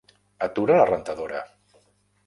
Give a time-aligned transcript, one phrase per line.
[0.47, 1.47] Atura la rentadora.